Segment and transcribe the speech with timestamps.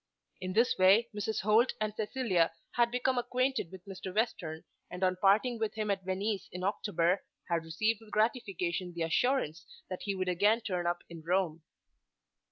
[0.39, 1.41] In this way Mrs.
[1.41, 4.11] Holt and Cecilia had become acquainted with Mr.
[4.11, 9.03] Western, and on parting with him at Venice in October had received with gratification the
[9.03, 11.61] assurance that he would again "turn up" in Rome.